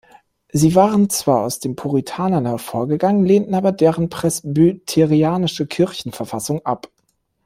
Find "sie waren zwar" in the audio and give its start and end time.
0.51-1.41